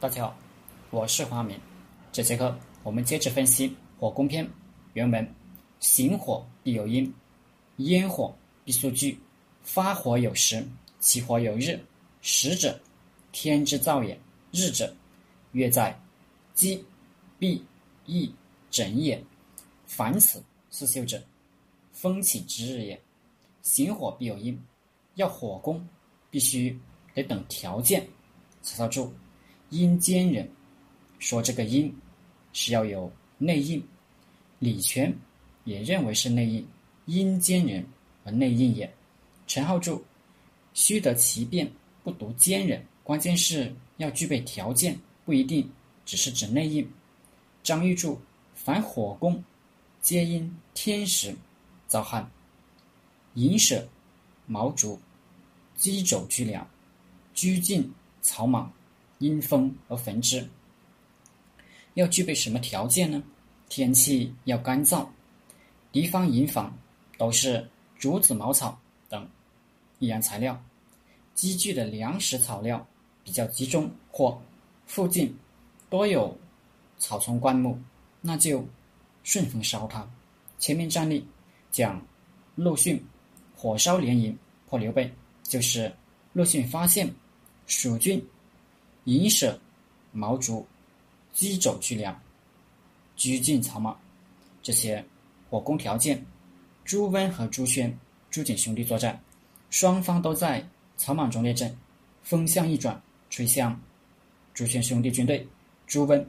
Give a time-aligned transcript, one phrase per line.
[0.00, 0.38] 大家好，
[0.90, 1.58] 我是华明。
[2.12, 4.46] 这节课我们接着分析《火攻篇》
[4.92, 5.34] 原文
[5.80, 7.12] ：“行火必有因，
[7.78, 8.32] 烟火
[8.64, 9.18] 必速聚。
[9.64, 10.64] 发火有时，
[11.00, 11.76] 起火有日。
[12.22, 12.80] 时者，
[13.32, 14.16] 天之造也；
[14.52, 14.94] 日者，
[15.50, 16.00] 月在
[16.54, 16.84] 积、
[17.36, 17.60] 必、
[18.06, 18.32] 易、
[18.70, 19.20] 整也。
[19.84, 20.40] 凡此
[20.70, 21.20] 四修者，
[21.90, 23.02] 风起之日也。
[23.62, 24.56] 行火必有因，
[25.16, 25.84] 要火攻，
[26.30, 26.78] 必须
[27.14, 28.06] 得等条件。”
[28.62, 29.12] 曹操注。
[29.70, 30.48] 阴间人
[31.18, 31.94] 说：“这个阴
[32.52, 33.82] 是要有内应。”
[34.58, 35.14] 李全
[35.64, 36.66] 也认为是内应。
[37.06, 37.86] 阴间人
[38.24, 38.90] 而内应也。
[39.46, 40.02] 陈浩注
[40.74, 41.70] ：“须得其变，
[42.02, 45.70] 不独奸人，关键是要具备条件，不一定
[46.04, 46.88] 只是指内应。”
[47.62, 48.18] 张玉柱
[48.54, 49.42] ：“凡火攻，
[50.00, 51.34] 皆因天时
[51.86, 52.30] 遭旱。
[53.34, 53.86] 寅舍
[54.46, 54.98] 毛竹，
[55.74, 56.66] 鸡肘居梁，
[57.34, 57.92] 居进
[58.22, 58.72] 草莽。”
[59.18, 60.48] 因风而焚之，
[61.94, 63.22] 要具备什么条件呢？
[63.68, 65.06] 天气要干燥，
[65.92, 66.76] 敌方营房
[67.18, 69.28] 都是竹子、茅草等
[69.98, 70.58] 易燃材料，
[71.34, 72.86] 积聚的粮食草料
[73.24, 74.40] 比较集中，或
[74.86, 75.36] 附近
[75.90, 76.34] 多有
[76.96, 77.78] 草丛灌木，
[78.20, 78.66] 那就
[79.22, 80.08] 顺风烧它。
[80.58, 81.26] 前面战例
[81.70, 82.00] 讲
[82.54, 83.04] 陆逊
[83.54, 85.12] 火烧连营破刘备，
[85.42, 85.92] 就是
[86.32, 87.12] 陆逊发现
[87.66, 88.24] 蜀军。
[89.08, 89.58] 银舍、
[90.12, 90.66] 毛竹、
[91.32, 92.14] 鸡肘巨梁、
[93.16, 93.98] 居进草莽，
[94.62, 95.02] 这些
[95.48, 96.22] 火攻条件。
[96.84, 99.18] 朱温和朱轩、朱瑾兄弟作战，
[99.70, 100.62] 双方都在
[100.98, 101.74] 草莽中列阵，
[102.22, 103.00] 风向一转，
[103.30, 103.80] 吹向
[104.52, 105.48] 朱轩兄弟军队，
[105.86, 106.26] 朱温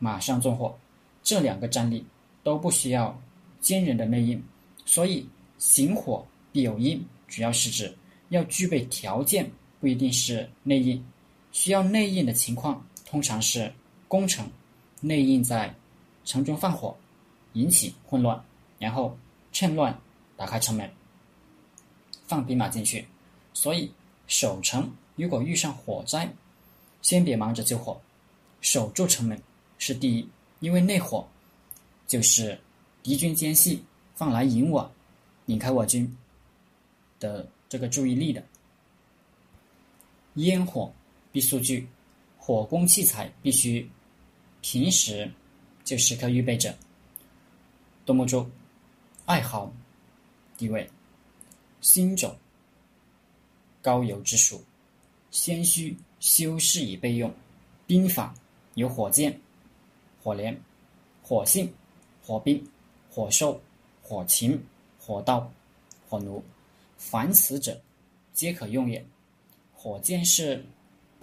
[0.00, 0.76] 马上纵火。
[1.22, 2.04] 这两个战例
[2.42, 3.16] 都不需要
[3.60, 4.42] 坚人的内应，
[4.84, 5.24] 所以
[5.58, 7.96] 行火必有因，主要是指
[8.30, 11.00] 要具备条件，不一定是内应。
[11.56, 13.72] 需要内应的情况，通常是
[14.08, 14.46] 攻城，
[15.00, 15.74] 内应在
[16.22, 16.94] 城中放火，
[17.54, 18.44] 引起混乱，
[18.78, 19.16] 然后
[19.52, 19.98] 趁乱
[20.36, 20.92] 打开城门，
[22.26, 23.08] 放兵马进去。
[23.54, 23.90] 所以
[24.26, 26.30] 守城如果遇上火灾，
[27.00, 27.98] 先别忙着救火，
[28.60, 29.42] 守住城门
[29.78, 30.28] 是第一，
[30.60, 31.26] 因为内火
[32.06, 32.60] 就是
[33.02, 33.82] 敌军奸细
[34.14, 34.92] 放来引我，
[35.46, 36.14] 引开我军
[37.18, 38.44] 的这个注意力的
[40.34, 40.92] 烟火。
[41.36, 41.86] 必数据，
[42.38, 43.86] 火攻器材必须
[44.62, 45.30] 平时
[45.84, 46.74] 就时刻预备着。
[48.06, 48.48] 杜牧注：
[49.26, 49.70] 爱好
[50.56, 50.88] 地位，
[51.82, 52.34] 新种
[53.82, 54.62] 高邮之属，
[55.30, 57.30] 先需修饰以备用。
[57.86, 58.34] 兵法
[58.72, 59.38] 有火箭、
[60.22, 60.58] 火镰、
[61.22, 61.70] 火信、
[62.24, 62.66] 火兵、
[63.10, 63.60] 火兽、
[64.02, 64.58] 火禽、
[64.98, 65.52] 火刀、
[66.08, 66.42] 火弩，
[66.96, 67.78] 凡此者
[68.32, 69.04] 皆可用也。
[69.74, 70.64] 火箭是。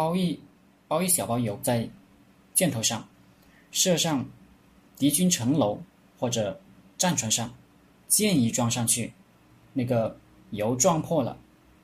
[0.00, 0.40] 包一
[0.88, 1.86] 包一小包油在
[2.54, 3.06] 箭头上，
[3.70, 4.26] 射上
[4.96, 5.78] 敌军城楼
[6.18, 6.58] 或者
[6.96, 7.52] 战船上，
[8.08, 9.12] 箭一撞上去，
[9.74, 10.18] 那个
[10.52, 11.36] 油撞破了，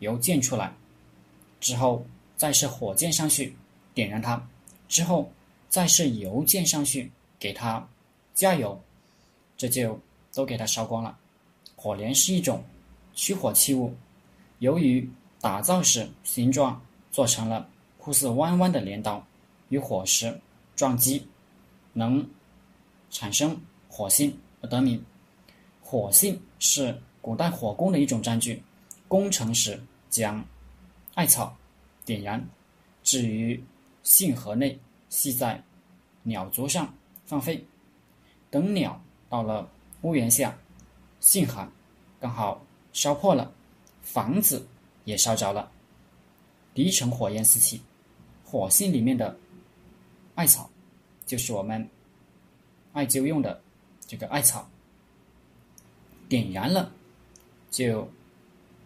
[0.00, 0.70] 油溅出来，
[1.58, 2.04] 之后
[2.36, 3.56] 再射火箭上去
[3.94, 4.46] 点燃它，
[4.88, 5.32] 之后
[5.70, 7.88] 再射油箭上去给它
[8.34, 8.78] 加油，
[9.56, 9.98] 这就
[10.34, 11.18] 都给它烧光了。
[11.76, 12.62] 火镰是一种
[13.14, 13.96] 取火器物，
[14.58, 16.78] 由于打造时形状
[17.10, 17.70] 做成了。
[18.04, 19.24] 酷似弯弯的镰刀，
[19.68, 20.36] 与火石
[20.74, 21.24] 撞击，
[21.92, 22.28] 能
[23.10, 23.56] 产生
[23.88, 25.00] 火星而得名。
[25.80, 28.60] 火性是古代火攻的一种战具，
[29.06, 29.80] 攻城时
[30.10, 30.44] 将
[31.14, 31.56] 艾草
[32.04, 32.44] 点燃，
[33.04, 33.62] 置于
[34.02, 34.76] 信盒内，
[35.08, 35.62] 系在
[36.24, 36.92] 鸟足上
[37.24, 37.64] 放飞。
[38.50, 39.70] 等鸟到了
[40.00, 40.58] 屋檐下，
[41.20, 41.70] 信函
[42.18, 42.60] 刚好
[42.92, 43.52] 烧破了，
[44.02, 44.66] 房子
[45.04, 45.70] 也烧着了，
[46.74, 47.80] 敌城火焰四起。
[48.52, 49.34] 火星里面的
[50.34, 50.68] 艾草，
[51.24, 51.88] 就是我们
[52.92, 53.58] 艾灸用的
[54.06, 54.68] 这个艾草，
[56.28, 56.92] 点燃了，
[57.70, 58.06] 就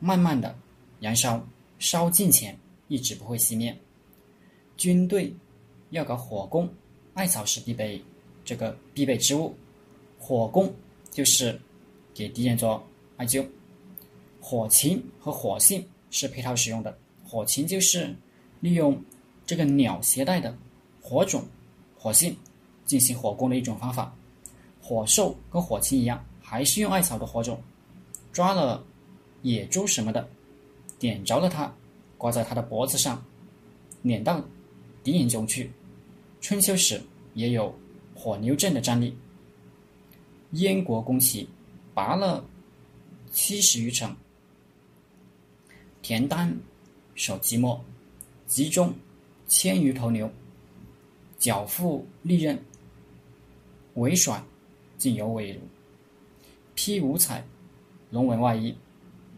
[0.00, 0.52] 慢慢的
[0.98, 1.40] 燃烧，
[1.78, 2.58] 烧尽前
[2.88, 3.78] 一直不会熄灭。
[4.76, 5.32] 军队
[5.90, 6.68] 要搞火攻，
[7.14, 8.02] 艾草是必备
[8.44, 9.54] 这个必备之物，
[10.18, 10.74] 火攻
[11.08, 11.56] 就是
[12.12, 12.84] 给敌人做
[13.16, 13.46] 艾灸。
[14.40, 18.12] 火情和火性是配套使用的，火情就是
[18.58, 19.00] 利用。
[19.52, 20.56] 这个鸟携带的
[21.02, 21.44] 火种、
[21.98, 22.34] 火信
[22.86, 24.10] 进行火攻的一种方法。
[24.80, 27.62] 火兽跟火禽一样，还是用艾草的火种，
[28.32, 28.82] 抓了
[29.42, 30.26] 野猪什么的，
[30.98, 31.70] 点着了它，
[32.16, 33.22] 挂在它的脖子上，
[34.00, 34.42] 撵到
[35.04, 35.70] 敌营中去。
[36.40, 36.98] 春秋时
[37.34, 37.74] 也有
[38.14, 39.14] 火牛阵的战例。
[40.52, 41.46] 燕国攻齐，
[41.92, 42.42] 拔了
[43.30, 44.16] 七十余城，
[46.00, 46.58] 田单
[47.14, 47.78] 守即墨，
[48.46, 48.90] 集中。
[49.54, 50.32] 千余头牛，
[51.38, 52.58] 脚负利刃，
[53.96, 54.42] 尾甩
[54.96, 55.60] 竟有尾如。
[56.74, 57.44] 披五彩
[58.08, 58.74] 龙纹外衣，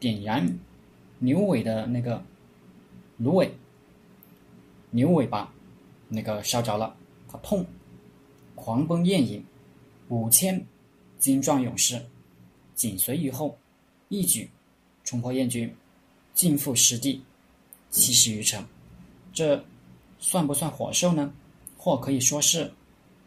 [0.00, 0.58] 点燃
[1.18, 2.24] 牛尾的那个
[3.18, 3.52] 芦苇，
[4.92, 5.52] 牛尾巴
[6.08, 6.96] 那个烧着了，
[7.28, 7.66] 他痛，
[8.54, 9.44] 狂奔燕影，
[10.08, 10.64] 五千
[11.18, 12.02] 精壮勇士
[12.74, 13.58] 紧随于后，
[14.08, 14.48] 一举
[15.04, 15.76] 冲破燕军，
[16.32, 17.22] 尽覆失地
[17.90, 18.64] 七十余城。
[19.34, 19.62] 这
[20.18, 21.32] 算不算火兽呢？
[21.76, 22.72] 或可以说是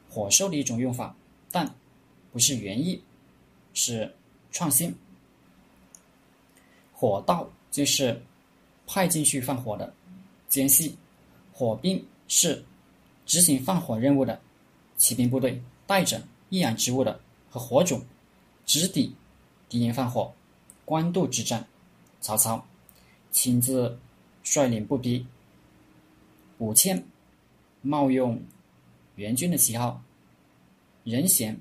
[0.09, 1.15] 火兽的一种用法，
[1.51, 1.73] 但
[2.31, 3.01] 不是原意，
[3.73, 4.13] 是
[4.51, 4.93] 创新。
[6.93, 8.21] 火道就是
[8.85, 9.91] 派进去放火的
[10.49, 10.95] 奸细，
[11.53, 12.63] 火兵是
[13.25, 14.39] 执行放火任务的
[14.97, 18.03] 骑兵部队，带着易燃之物的和火种，
[18.65, 19.15] 直抵
[19.69, 20.31] 敌营放火。
[20.83, 21.65] 官渡之战，
[22.19, 22.63] 曹操
[23.31, 23.97] 亲自
[24.44, 25.25] 率领步兵。
[26.61, 27.03] 五千，
[27.81, 28.39] 冒用
[29.15, 29.99] 援军的旗号，
[31.03, 31.59] 人嫌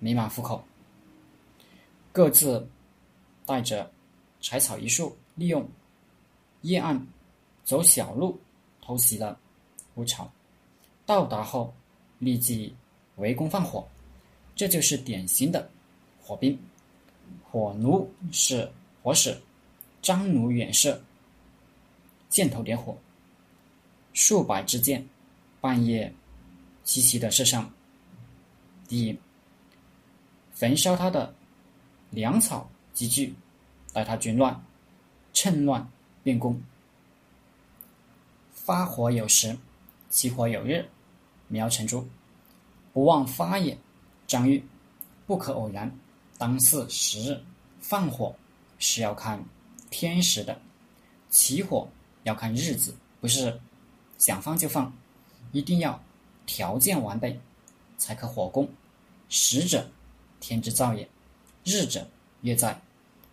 [0.00, 0.64] 弥满虎口，
[2.10, 2.68] 各自
[3.46, 3.88] 带着
[4.40, 5.68] 柴草一束，利用
[6.62, 7.06] 夜暗
[7.62, 8.36] 走小路
[8.82, 9.38] 偷袭了
[9.94, 10.28] 吴巢。
[11.06, 11.72] 到达后
[12.18, 12.74] 立即
[13.18, 13.86] 围攻放火，
[14.56, 15.70] 这就是典型的
[16.20, 16.58] 火兵。
[17.44, 18.68] 火奴是
[19.00, 19.40] 火使，
[20.02, 21.00] 张弩远射，
[22.28, 22.98] 箭头点火。
[24.20, 25.08] 数百支箭，
[25.60, 26.12] 半夜
[26.82, 27.72] 齐齐的射上
[28.88, 29.18] 敌营，
[30.52, 31.32] 焚烧他的
[32.10, 33.32] 粮草积聚，
[33.92, 34.60] 待他军乱，
[35.32, 35.88] 趁乱
[36.24, 36.60] 变攻。
[38.52, 39.56] 发火有时，
[40.10, 40.88] 起火有日，
[41.46, 42.04] 苗成珠，
[42.92, 43.78] 不忘发也。
[44.26, 44.66] 张玉，
[45.28, 45.96] 不可偶然，
[46.36, 47.40] 当巳时日
[47.80, 48.34] 放火
[48.80, 49.44] 是要看
[49.90, 50.60] 天时的，
[51.30, 51.88] 起火
[52.24, 53.60] 要看日子，不是。
[54.18, 54.92] 想放就放，
[55.52, 56.02] 一定要
[56.44, 57.40] 条件完备，
[57.96, 58.68] 才可火攻。
[59.30, 59.90] 时者，
[60.40, 61.06] 天之造也；
[61.64, 62.06] 日者，
[62.42, 62.78] 月在，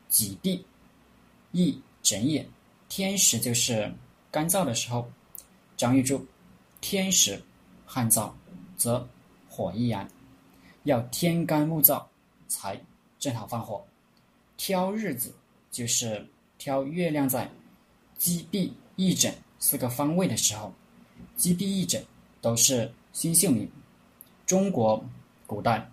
[0.07, 0.65] 己地
[1.51, 2.47] 亦整也。
[2.87, 3.93] 天时就是
[4.31, 5.11] 干燥的时候。
[5.77, 6.25] 张玉柱，
[6.79, 7.43] 天时
[7.85, 8.31] 旱燥，
[8.77, 9.05] 则
[9.49, 10.07] 火易燃，
[10.83, 12.01] 要天干物燥，
[12.47, 12.81] 才
[13.19, 13.85] 正好放火。
[14.55, 15.33] 挑日子，
[15.69, 16.25] 就是
[16.57, 17.51] 挑月亮在
[18.17, 19.33] 积闭一整。
[19.60, 20.74] 四个方位的时候，
[21.36, 22.04] 击毙一整
[22.42, 23.69] 都是星宿名。
[24.46, 25.04] 中国
[25.48, 25.90] 古代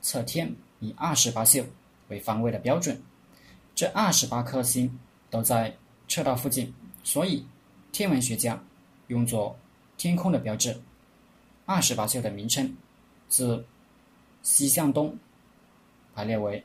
[0.00, 1.64] 测天以二十八宿
[2.08, 3.02] 为方位的标准，
[3.74, 4.98] 这二十八颗星
[5.28, 5.76] 都在
[6.08, 6.72] 赤道附近，
[7.04, 7.44] 所以
[7.92, 8.62] 天文学家
[9.08, 9.58] 用作
[9.98, 10.80] 天空的标志。
[11.66, 12.76] 二十八宿的名称
[13.28, 13.66] 自
[14.42, 15.18] 西向东
[16.14, 16.64] 排列为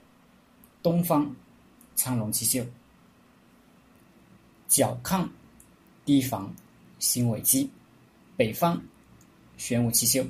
[0.84, 1.36] 东方
[1.96, 2.66] 苍龙七宿，
[4.68, 5.28] 角亢。
[6.03, 6.53] 地方
[7.00, 7.69] 辛尾鸡，
[8.36, 8.81] 北方
[9.57, 10.25] 玄武七宿，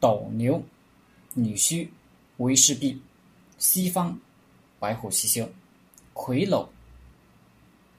[0.00, 0.62] 斗牛
[1.34, 1.88] 女婿
[2.38, 3.00] 威士弼，
[3.58, 4.18] 西方
[4.78, 5.48] 白虎七宿，
[6.12, 6.68] 魁篓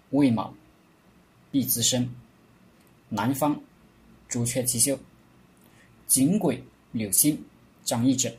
[0.10, 0.54] 未卯
[1.52, 2.14] 必滋生，
[3.10, 3.60] 南方
[4.28, 5.00] 朱雀七宿，
[6.06, 6.62] 景鬼
[6.92, 7.42] 柳星
[7.84, 8.36] 张翼者。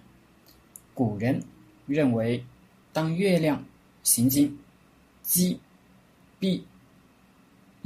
[0.92, 1.42] 古人
[1.86, 2.44] 认为，
[2.92, 3.64] 当月亮
[4.02, 4.58] 行经
[5.22, 5.58] 鸡
[6.38, 6.66] 闭。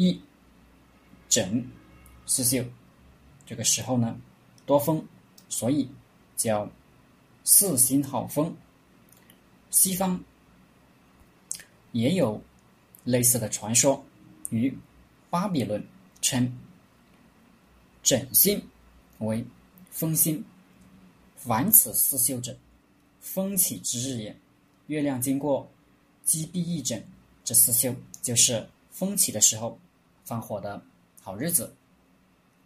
[0.01, 0.19] 一
[1.29, 1.63] 整
[2.25, 2.65] 四秀，
[3.45, 4.19] 这个时候呢
[4.65, 5.07] 多风，
[5.51, 5.87] 所以
[6.39, 6.67] 叫
[7.45, 8.57] 四星好风。
[9.69, 10.19] 西方
[11.93, 12.43] 也有
[13.05, 14.03] 类似的传说，
[14.49, 14.75] 于
[15.29, 15.87] 巴比伦
[16.23, 16.51] 称
[18.03, 18.59] 整星
[19.19, 19.45] 为
[19.91, 20.43] 风星。
[21.37, 22.57] 凡此四秀者，
[23.21, 24.35] 风起之日也。
[24.87, 25.71] 月亮经过
[26.25, 26.99] 击闭一整，
[27.45, 29.79] 这四秀就是风起的时候。
[30.31, 30.81] 放火的
[31.21, 31.75] 好日子，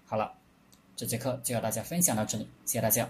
[0.05, 0.35] 好了，
[0.95, 3.09] 这节课就和大家分享到这里，谢谢大家。